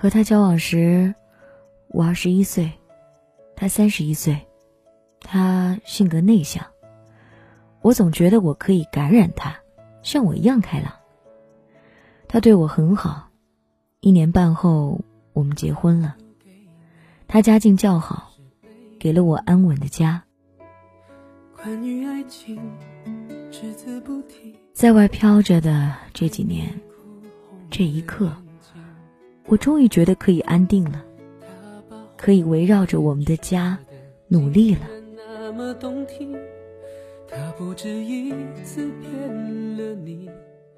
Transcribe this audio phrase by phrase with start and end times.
[0.00, 1.12] 和他交往时，
[1.88, 2.70] 我二十一岁，
[3.56, 4.46] 他三十一岁，
[5.20, 6.64] 他性格内向，
[7.82, 9.56] 我总觉得我可以感染他，
[10.04, 10.92] 像我一样开朗。
[12.28, 13.30] 他对我很好，
[13.98, 15.00] 一年半后
[15.32, 16.14] 我们结婚了。
[17.26, 18.30] 他家境较好，
[19.00, 20.22] 给了我安稳的家。
[24.72, 26.80] 在外飘着的这几年，
[27.68, 28.32] 这一刻，
[29.48, 31.02] 我终于觉得可以安定了，
[32.16, 33.78] 可以围绕着我们的家
[34.28, 34.82] 努力了。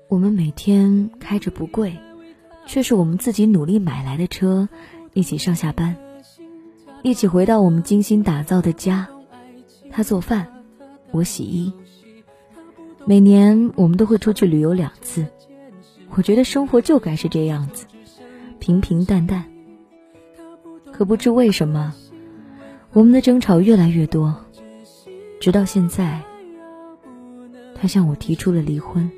[0.08, 1.96] 我们每天开着不贵，
[2.66, 4.68] 却是我们自己努力买来的车，
[5.12, 5.96] 一起上下班，
[7.02, 9.08] 一起回到我们精心打造的家。
[9.90, 10.46] 他做饭。
[11.12, 11.72] 我洗衣，
[13.04, 15.26] 每年我们都会出去旅游两次。
[16.10, 17.84] 我觉得生活就该是这样子，
[18.60, 19.44] 平平淡淡。
[20.92, 21.92] 可不知为什么，
[22.92, 24.36] 我们的争吵越来越多，
[25.40, 26.20] 直到现在，
[27.74, 29.10] 他向我提出了离婚。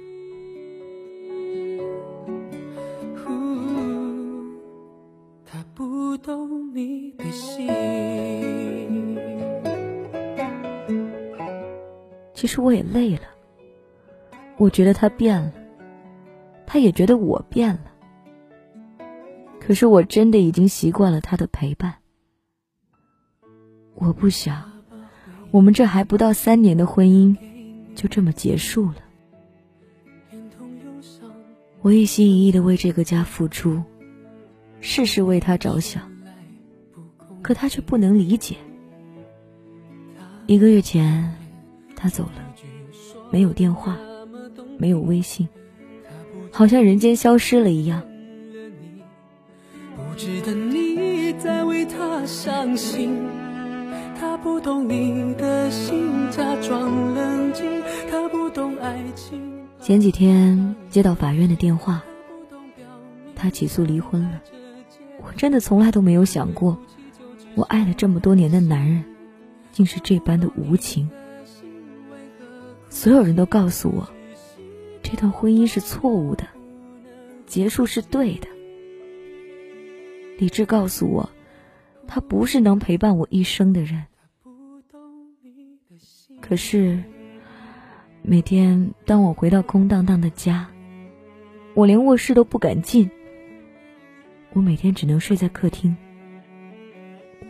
[12.35, 13.23] 其实我也累了，
[14.57, 15.53] 我觉得他变了，
[16.67, 17.92] 他也觉得我变了。
[19.65, 21.95] 可是我真的已经习惯了他的陪伴。
[23.95, 24.61] 我不想，
[25.53, 27.37] 我们这还不到三年的婚姻
[27.95, 28.97] 就这么结束了。
[31.81, 33.81] 我一心一意的为这个家付出，
[34.81, 36.11] 事事为他着想，
[37.41, 38.57] 可他却不能理解。
[40.47, 41.33] 一个月前。
[41.95, 42.33] 他走了，
[43.31, 43.97] 没有电话，
[44.77, 45.49] 没有微信，
[46.51, 48.03] 好像人间消失了一样。
[52.27, 53.17] 相信，
[54.19, 62.03] 他不懂你的心，假装冷静，他不懂爱情前几天接到法院的电话，
[63.35, 64.41] 他起诉离婚了。
[65.25, 66.79] 我真的从来都没有想过，
[67.55, 69.05] 我爱了这么多年的男人，
[69.73, 71.11] 竟是这般的无情。
[72.89, 74.09] 所有人都告诉我，
[75.03, 76.45] 这段婚姻是错误的，
[77.47, 78.47] 结束是对的。
[80.39, 81.29] 理智告诉我，
[82.15, 84.05] 他不是能陪伴我一生的人。
[86.43, 87.03] 可是，
[88.21, 90.69] 每天当我回到空荡荡的家，
[91.73, 93.11] 我连卧室都不敢进。
[94.53, 95.97] 我每天只能睡在客厅。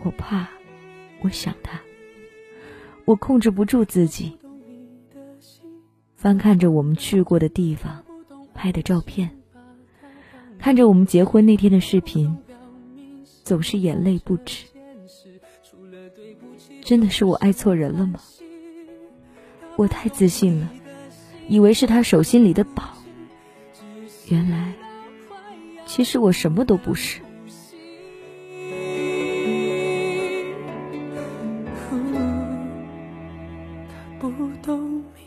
[0.04, 0.48] 我怕，
[1.22, 1.80] 我想他，
[3.04, 4.38] 我控制不住自己。
[6.14, 8.04] 翻看着我们去过的地方，
[8.54, 9.28] 拍的照片，
[10.56, 12.38] 看着我们结婚那天的视频，
[13.44, 14.66] 总是眼泪不止。
[16.82, 18.20] 真的是我爱错人了吗？
[19.76, 20.70] 我太自信了，
[21.48, 22.97] 以为是他手心里的宝，
[24.28, 24.75] 原来，
[25.86, 27.20] 其实我什么都不是。
[34.19, 34.30] 不
[34.62, 35.22] 懂你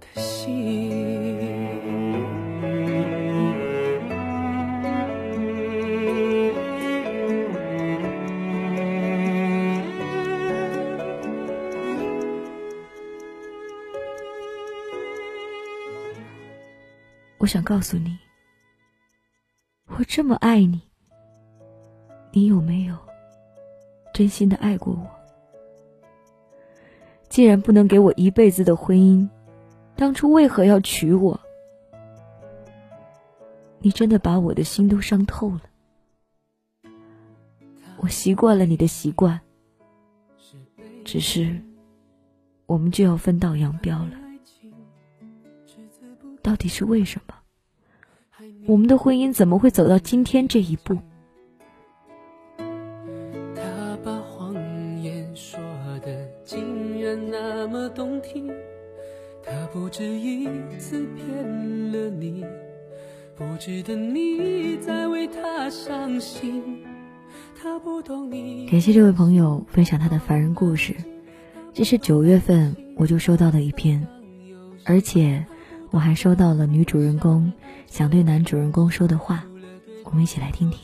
[0.00, 1.39] 的心
[17.40, 18.18] 我想告诉你，
[19.86, 20.78] 我这么爱你，
[22.32, 22.94] 你有没有
[24.12, 25.06] 真心的爱过我？
[27.30, 29.26] 既然不能给我一辈子的婚姻，
[29.96, 31.40] 当初为何要娶我？
[33.78, 35.62] 你真的把我的心都伤透了。
[37.96, 39.40] 我习惯了你的习惯，
[41.06, 41.58] 只是
[42.66, 44.19] 我们就要分道扬镳了。
[46.42, 47.34] 到底是为什么？
[48.66, 50.98] 我们的婚姻怎么会走到今天这一步？
[53.54, 54.54] 他把谎
[55.02, 55.60] 言说
[56.02, 58.50] 的竟然那么动听，
[59.42, 60.48] 他不止一
[60.78, 62.44] 次骗了你，
[63.36, 66.84] 不值得你再为他伤心。
[67.60, 68.66] 他不懂你。
[68.70, 70.94] 感谢这位朋友分享他的凡人故事，
[71.74, 74.06] 这是九月份我就收到的一篇，
[74.84, 75.44] 而且。
[75.92, 77.52] 我还收到了女主人公
[77.86, 79.42] 想对男主人公说的话，
[80.04, 80.78] 我们一起来听听。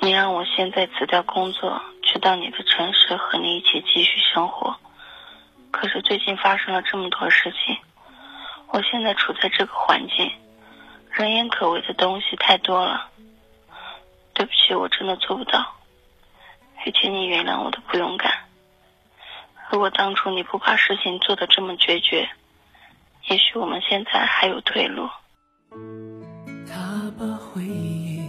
[0.00, 4.74] 你让我现在辞掉工作，去到你的城市和你一起继续生活，
[5.70, 7.76] 可是最近发生了这么多事情，
[8.68, 10.30] 我现在处在这个环境，
[11.10, 13.10] 人言可畏的东西太多了。
[14.32, 15.74] 对不起，我真的做不到，
[16.86, 18.32] 也请你原谅我的不勇敢。
[19.70, 22.28] 如果当初你不把事情做得这么决绝，
[23.28, 25.08] 也许我们现在还有退路。
[26.66, 28.20] 他把回忆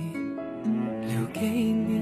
[1.07, 1.99] 留给你。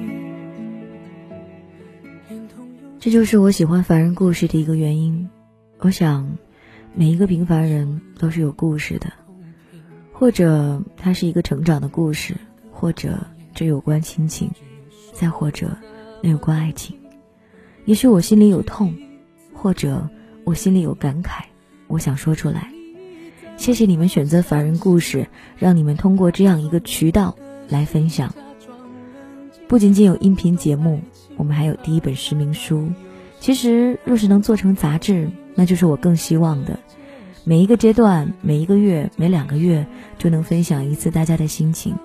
[2.99, 5.29] 这就是我喜欢凡人故事的一个原因。
[5.79, 6.27] 我想，
[6.95, 9.13] 每一个平凡人都是有故事的，
[10.11, 12.35] 或者它是一个成长的故事，
[12.71, 13.19] 或者
[13.53, 14.51] 这有关亲情，
[15.13, 15.77] 再或者
[16.21, 16.97] 那有关爱情。
[17.85, 18.93] 也许我心里有痛，
[19.53, 20.09] 或者
[20.43, 21.43] 我心里有感慨，
[21.87, 22.71] 我想说出来。
[23.55, 25.27] 谢谢你们选择凡人故事，
[25.57, 27.35] 让你们通过这样一个渠道
[27.69, 28.33] 来分享。
[29.67, 31.01] 不仅仅有音频节目。
[31.35, 32.89] 我们还有第一本实名书，
[33.39, 36.79] 其实若是能做成杂志，那就是我更希望的。
[37.43, 39.85] 每一个阶段，每一个月，每两个月
[40.17, 41.95] 就能分享一次大家的心情。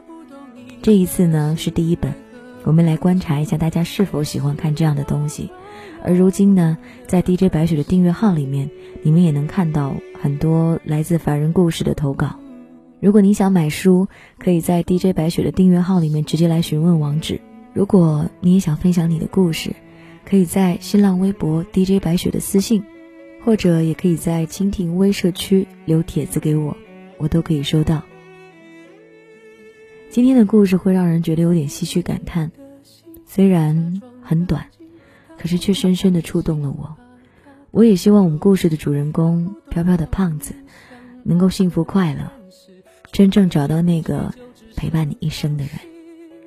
[0.83, 2.13] 这一次呢是第一本，
[2.65, 5.51] 我们来观察一下大家是否喜欢看这样的东西。
[6.05, 8.71] 而如今呢，在 DJ 白雪的订阅号里面，
[9.03, 12.37] 你们也能看到很多来自凡人故事的投稿。
[13.01, 14.07] 如果你想买书，
[14.39, 17.41] 可以在 DJ 白雪的订阅号里面直接来询问网址。
[17.73, 19.75] 如果你也想分享你的故事，
[20.25, 22.85] 可以在新浪微博 DJ 白雪的私信，
[23.45, 26.77] 或者也可以在蜻蜓微社区留帖子给我，
[27.19, 28.03] 我都可以收到。
[30.13, 32.53] 今天的故事会让人觉得有点唏嘘感叹，
[33.25, 34.67] 虽然很短，
[35.39, 36.99] 可是却深深的触动了我。
[37.71, 40.55] 我也希望我们故事的主人公飘飘的胖子，
[41.23, 42.31] 能够幸福快乐，
[43.11, 44.35] 真正找到那个
[44.77, 45.73] 陪伴你一生的人。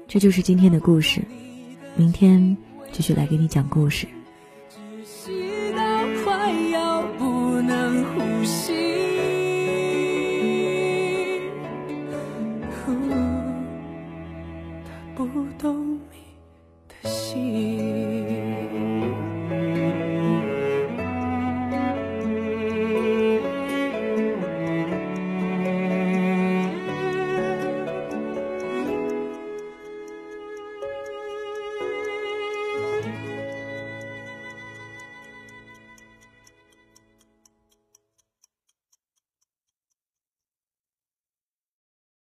[0.07, 1.23] 这就是今天的故事，
[1.95, 2.55] 明天
[2.91, 4.05] 继续来给你讲故事。
[15.15, 15.23] 不
[15.57, 16.17] 懂你
[16.89, 18.94] 的心。